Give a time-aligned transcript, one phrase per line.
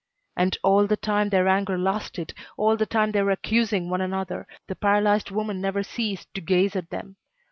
[0.35, 4.47] And all the time their anger lasted, all the time they were accusing one another,
[4.65, 7.17] the paralysed woman never ceased to gaze at them.